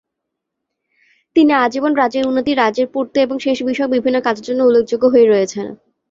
[1.35, 5.67] তিনি আজীবন রাজ্যের উন্নতি রাজ্যের পূর্ত এবং শেষ বিষয়ক বিভিন্ন কাজের জন্য উল্লেখযোগ্য হয়ে রয়েছেন।